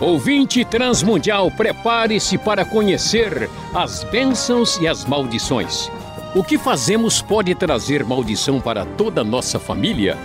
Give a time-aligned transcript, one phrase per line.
[0.00, 5.90] Ouvinte Transmundial, prepare-se para conhecer as bênçãos e as maldições.
[6.34, 10.16] O que fazemos pode trazer maldição para toda a nossa família?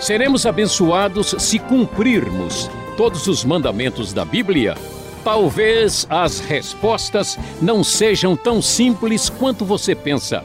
[0.00, 4.76] Seremos abençoados se cumprirmos todos os mandamentos da Bíblia?
[5.24, 10.44] Talvez as respostas não sejam tão simples quanto você pensa.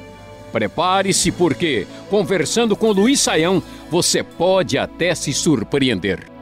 [0.52, 6.33] Prepare-se, porque, conversando com Luiz Saião, você pode até se surpreender.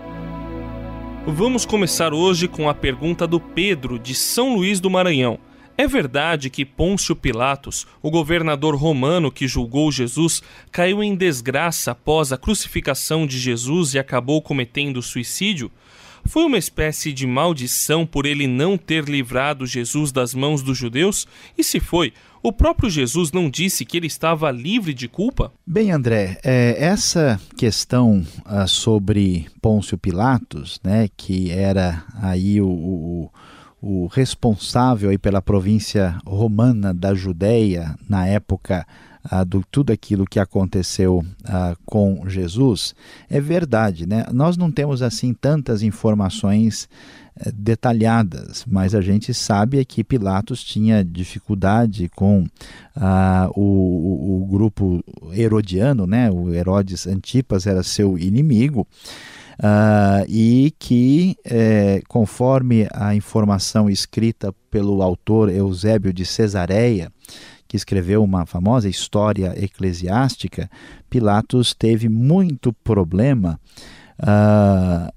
[1.27, 5.38] Vamos começar hoje com a pergunta do Pedro, de São Luís do Maranhão.
[5.77, 12.34] É verdade que Pôncio Pilatos, o governador romano que julgou Jesus, caiu em desgraça após
[12.34, 15.71] a crucificação de Jesus e acabou cometendo suicídio?
[16.25, 21.27] Foi uma espécie de maldição por ele não ter livrado Jesus das mãos dos judeus?
[21.55, 22.13] E se foi,
[22.44, 25.52] o próprio Jesus não disse que ele estava livre de culpa?
[25.66, 33.31] Bem, André, é, essa questão ah, sobre Pôncio Pilatos, né, que era aí o, o,
[33.81, 38.86] o responsável aí pela província romana da Judéia na época
[39.23, 42.95] ah, do tudo aquilo que aconteceu ah, com Jesus,
[43.30, 44.26] é verdade, né?
[44.31, 46.89] Nós não temos assim tantas informações
[47.53, 52.45] detalhadas, mas a gente sabe é que Pilatos tinha dificuldade com
[52.95, 56.29] ah, o, o, grupo herodiano, né?
[56.29, 58.87] O Herodes Antipas era seu inimigo.
[59.59, 67.11] Uh, e que, eh, conforme a informação escrita pelo autor Eusébio de Cesareia,
[67.67, 70.67] que escreveu uma famosa história eclesiástica,
[71.11, 73.59] Pilatos teve muito problema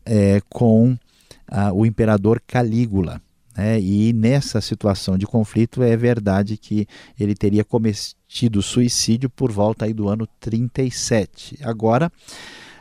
[0.07, 0.97] é, com
[1.51, 3.21] uh, o imperador Calígula.
[3.57, 3.81] Né?
[3.81, 6.87] E nessa situação de conflito é verdade que
[7.19, 11.59] ele teria cometido suicídio por volta aí do ano 37.
[11.63, 12.11] Agora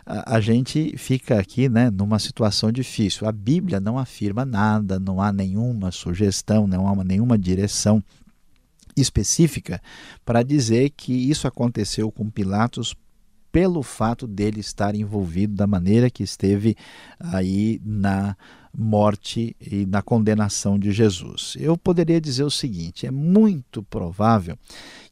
[0.06, 3.28] a, a gente fica aqui né, numa situação difícil.
[3.28, 8.03] A Bíblia não afirma nada, não há nenhuma sugestão, não há nenhuma direção
[8.95, 9.81] específica
[10.23, 12.96] para dizer que isso aconteceu com Pilatos
[13.53, 16.75] pelo fato dele estar envolvido da maneira que esteve
[17.19, 18.36] aí na
[18.75, 21.56] morte e na condenação de Jesus.
[21.59, 24.58] Eu poderia dizer o seguinte: é muito provável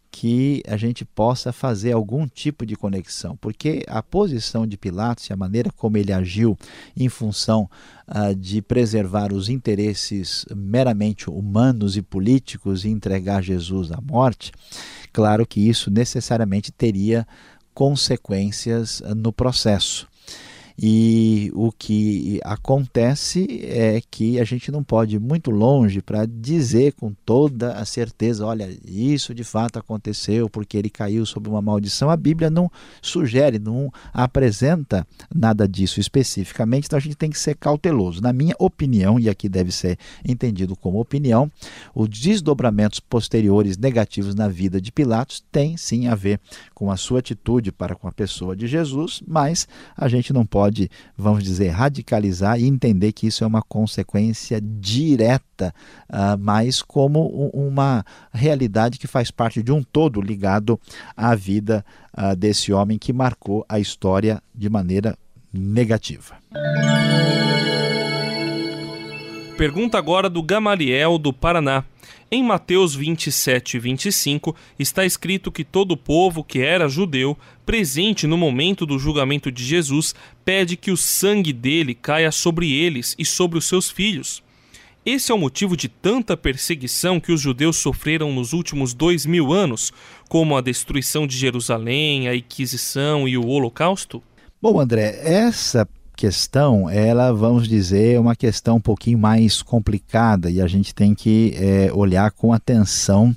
[0.10, 5.34] que a gente possa fazer algum tipo de conexão, porque a posição de Pilatos e
[5.34, 6.58] a maneira como ele agiu
[6.98, 7.70] em função
[8.08, 14.52] uh, de preservar os interesses meramente humanos e políticos e entregar Jesus à morte,
[15.14, 17.26] claro que isso necessariamente teria
[17.82, 20.08] consequências no processo.
[20.84, 26.94] E o que acontece é que a gente não pode ir muito longe para dizer
[26.94, 32.10] com toda a certeza: olha, isso de fato aconteceu porque ele caiu sob uma maldição.
[32.10, 32.68] A Bíblia não
[33.00, 38.20] sugere, não apresenta nada disso especificamente, então a gente tem que ser cauteloso.
[38.20, 41.52] Na minha opinião, e aqui deve ser entendido como opinião,
[41.94, 46.40] os desdobramentos posteriores negativos na vida de Pilatos têm sim a ver
[46.74, 50.71] com a sua atitude para com a pessoa de Jesus, mas a gente não pode
[50.72, 55.74] pode, vamos dizer, radicalizar e entender que isso é uma consequência direta,
[56.10, 60.80] uh, mas como uma realidade que faz parte de um todo ligado
[61.16, 61.86] à vida
[62.18, 65.18] uh, desse homem que marcou a história de maneira
[65.54, 66.36] negativa.
[69.62, 71.84] Pergunta agora do Gamaliel do Paraná.
[72.32, 78.40] Em Mateus 27 e 25 está escrito que todo povo que era judeu, presente no
[78.40, 83.60] momento do julgamento de Jesus, pede que o sangue dele caia sobre eles e sobre
[83.60, 84.42] os seus filhos.
[85.06, 89.54] Esse é o motivo de tanta perseguição que os judeus sofreram nos últimos dois mil
[89.54, 89.94] anos,
[90.28, 94.24] como a destruição de Jerusalém, a Inquisição e o Holocausto?
[94.60, 95.88] Bom, André, essa
[96.22, 101.16] questão, ela, vamos dizer, é uma questão um pouquinho mais complicada e a gente tem
[101.16, 103.36] que é, olhar com atenção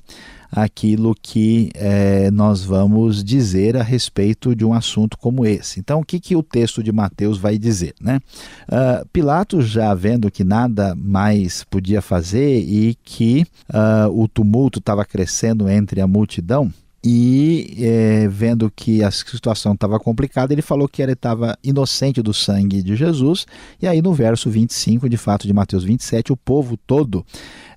[0.53, 5.81] aquilo que é, nós vamos dizer a respeito de um assunto como esse.
[5.81, 7.95] Então, o que, que o texto de Mateus vai dizer?
[7.99, 8.21] Né?
[8.69, 15.07] Uh, Pilatos, já vendo que nada mais podia fazer e que uh, o tumulto estava
[15.07, 16.71] crescendo entre a multidão,
[17.07, 22.33] e é, vendo que a situação estava complicada, ele falou que ele estava inocente do
[22.33, 23.45] sangue de Jesus.
[23.81, 27.25] E aí, no verso 25, de fato, de Mateus 27, o povo todo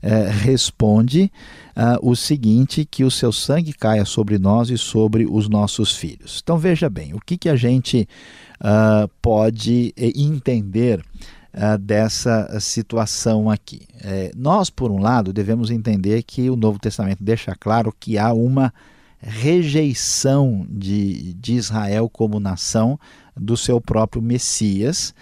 [0.02, 1.30] é, responde
[1.76, 6.40] uh, o seguinte: que o seu sangue caia sobre nós e sobre os nossos filhos.
[6.42, 8.08] Então, veja bem, o que, que a gente
[8.62, 11.04] uh, pode eh, entender.
[11.54, 13.82] Uh, dessa situação aqui.
[14.36, 18.72] Nós, por um lado, devemos entender que o Novo Testamento deixa claro que há uma
[19.20, 23.00] rejeição de, de Israel como nação
[23.36, 25.14] do seu próprio Messias.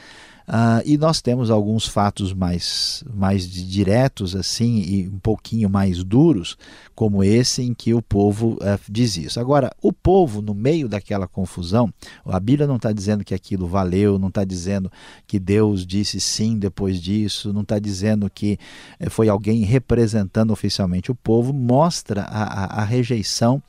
[0.47, 6.55] Uh, e nós temos alguns fatos mais, mais diretos assim e um pouquinho mais duros,
[6.93, 9.39] como esse em que o povo uh, diz isso.
[9.39, 11.91] Agora, o povo, no meio daquela confusão,
[12.23, 14.91] a Bíblia não está dizendo que aquilo valeu, não está dizendo
[15.25, 18.59] que Deus disse sim depois disso, não está dizendo que
[19.01, 23.61] uh, foi alguém representando oficialmente o povo, mostra a, a, a rejeição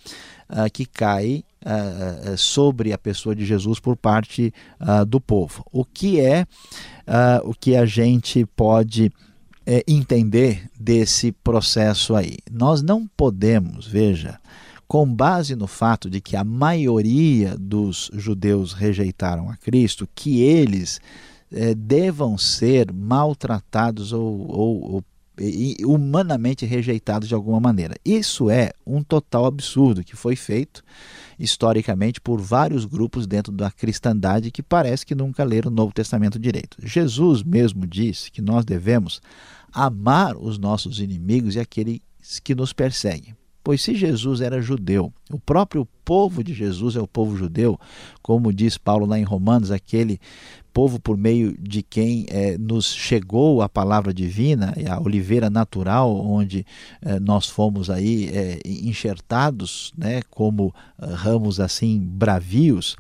[0.51, 5.65] uh, que cai uh, sobre a pessoa de Jesus por parte uh, do povo.
[5.73, 6.47] O que é
[7.45, 9.13] o que a gente pode
[9.65, 12.39] é, entender desse processo aí?
[12.51, 14.41] Nós não podemos, veja,
[14.89, 21.01] com base no fato de que a maioria dos judeus rejeitaram a Cristo, que eles
[21.53, 25.05] é, devam ser maltratados ou, ou, ou
[25.85, 27.95] humanamente rejeitados de alguma maneira.
[28.05, 30.83] Isso é um total absurdo que foi feito
[31.39, 36.39] historicamente por vários grupos dentro da cristandade que parece que nunca leram o Novo Testamento
[36.39, 36.79] direito.
[36.83, 39.21] Jesus mesmo disse que nós devemos
[39.73, 42.01] amar os nossos inimigos e aqueles
[42.43, 43.35] que nos perseguem.
[43.67, 47.77] Pois se Jesus era judeu, o próprio povo de Jesus é o povo judeu,
[48.23, 50.21] como diz Paulo lá em Romanos, aquele
[50.73, 56.65] povo por meio de quem é, nos chegou a palavra divina, a oliveira natural, onde
[57.03, 62.95] é, nós fomos aí é, enxertados, né, como ramos assim bravios,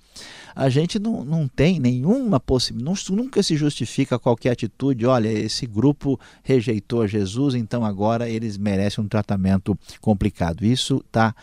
[0.56, 6.19] a gente não, não tem nenhuma possibilidade, nunca se justifica qualquer atitude, olha, esse grupo
[6.43, 10.64] rejeitou Jesus, então agora eles merecem um tratamento complicado.
[10.64, 11.35] Isso está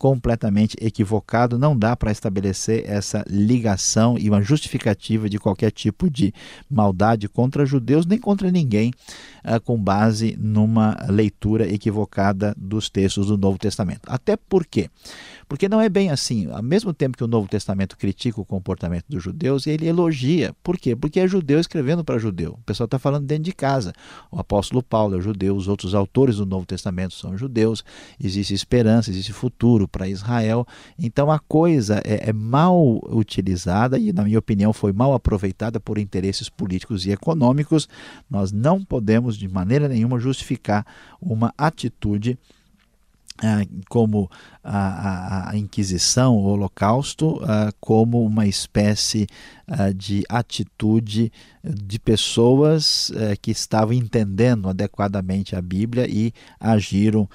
[0.00, 1.58] completamente equivocado.
[1.58, 6.32] Não dá para estabelecer essa ligação e uma justificativa de qualquer tipo de
[6.70, 8.94] maldade contra judeus nem contra ninguém,
[9.44, 14.00] uh, com base numa leitura equivocada dos textos do Novo Testamento.
[14.06, 14.88] Até porque
[15.50, 16.48] porque não é bem assim.
[16.48, 20.54] Ao mesmo tempo que o Novo Testamento critica o comportamento dos judeus, ele elogia.
[20.62, 20.94] Por quê?
[20.94, 22.52] Porque é judeu escrevendo para judeu.
[22.52, 23.92] O pessoal está falando dentro de casa.
[24.30, 27.84] O apóstolo Paulo é judeu, os outros autores do Novo Testamento são judeus.
[28.22, 30.66] Existe esperança, existe futuro para Israel.
[30.98, 35.98] Então a coisa é, é mal utilizada e, na minha opinião, foi mal aproveitada por
[35.98, 37.88] interesses políticos e econômicos.
[38.28, 40.86] Nós não podemos, de maneira nenhuma, justificar
[41.20, 42.38] uma atitude
[43.88, 44.30] como
[44.62, 49.26] a, a, Inquisição, o Holocausto, ah, como uma espécie
[49.66, 51.32] ah, de atitude
[51.62, 57.28] de pessoas que estavam entendendo adequadamente a Bíblia e agiram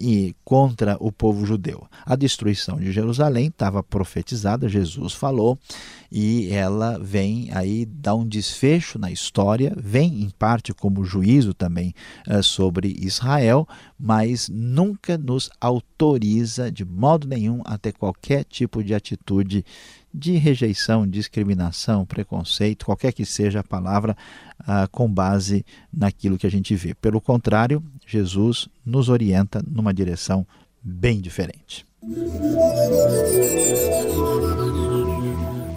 [0.00, 1.86] e contra o povo judeu.
[2.04, 5.56] A destruição de Jerusalém estava profetizada, Jesus falou,
[6.10, 11.94] e ela vem aí dar um desfecho na história, vem em parte como juízo também
[12.42, 13.64] sobre Israel,
[13.98, 19.64] mas nunca nos autoriza de modo nenhum a ter qualquer tipo de atitude
[20.14, 24.16] de rejeição, discriminação, preconceito, qualquer que seja a palavra,
[24.60, 26.94] ah, com base naquilo que a gente vê.
[26.94, 30.46] Pelo contrário, Jesus nos orienta numa direção
[30.82, 31.84] bem diferente.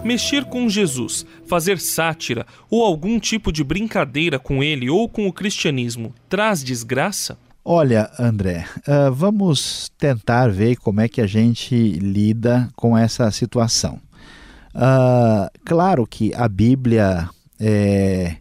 [0.04, 5.34] Mexer com Jesus, fazer sátira ou algum tipo de brincadeira com ele ou com o
[5.34, 7.38] cristianismo traz desgraça?
[7.64, 14.00] Olha, André, uh, vamos tentar ver como é que a gente lida com essa situação.
[14.74, 17.30] Uh, claro que a Bíblia
[17.60, 18.38] é,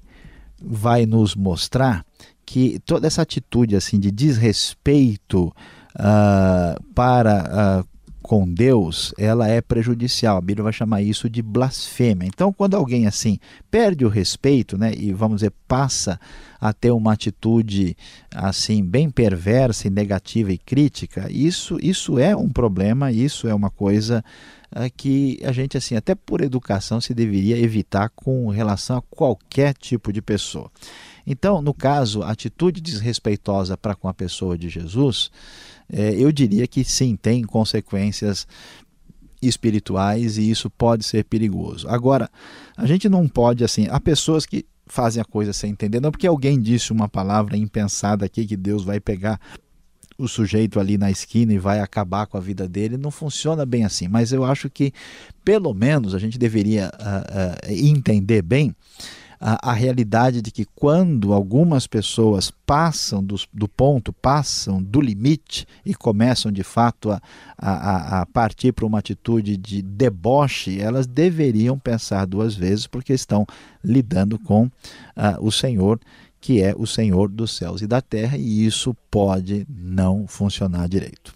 [0.58, 2.02] vai nos mostrar
[2.46, 5.54] que toda essa atitude assim de desrespeito
[5.96, 7.84] uh, para
[8.30, 10.36] com Deus, ela é prejudicial.
[10.36, 12.28] A Bíblia vai chamar isso de blasfêmia.
[12.28, 16.16] Então, quando alguém assim perde o respeito, né, e vamos dizer, passa
[16.60, 17.96] a ter uma atitude
[18.32, 23.68] assim bem perversa e negativa e crítica, isso isso é um problema, isso é uma
[23.68, 24.24] coisa
[24.88, 30.12] que a gente assim, até por educação se deveria evitar com relação a qualquer tipo
[30.12, 30.70] de pessoa.
[31.26, 35.30] Então, no caso, a atitude desrespeitosa para com a pessoa de Jesus,
[35.92, 38.46] é, eu diria que sim, tem consequências
[39.42, 41.88] espirituais e isso pode ser perigoso.
[41.88, 42.30] Agora,
[42.76, 46.26] a gente não pode assim, há pessoas que fazem a coisa sem entender, não porque
[46.26, 49.40] alguém disse uma palavra impensada aqui que Deus vai pegar
[50.20, 53.84] o sujeito ali na esquina e vai acabar com a vida dele, não funciona bem
[53.84, 54.06] assim.
[54.06, 54.92] Mas eu acho que,
[55.44, 58.74] pelo menos, a gente deveria uh, uh, entender bem
[59.40, 65.66] a, a realidade de que quando algumas pessoas passam do, do, ponto, passam do limite
[65.84, 67.20] e começam de fato a,
[67.56, 73.46] a, a partir para uma atitude de deboche, elas deveriam pensar duas vezes porque estão
[73.82, 74.70] lidando com uh,
[75.40, 75.98] o Senhor
[76.40, 81.34] que é o Senhor dos céus e da terra, e isso pode não funcionar direito.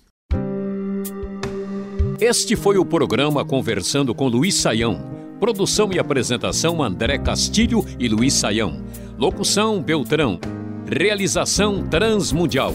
[2.21, 8.33] Este foi o programa Conversando com Luiz Saião Produção e apresentação André Castilho e Luiz
[8.33, 8.83] Saião.
[9.19, 10.41] Locução Beltrão.
[10.87, 12.75] Realização Transmundial.